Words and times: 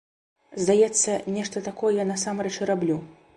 Здаецца, 0.63 1.17
нешта 1.35 1.63
такое 1.69 1.93
я 1.99 2.07
насамрэч 2.13 2.55
і 2.63 2.69
раблю. 2.73 2.99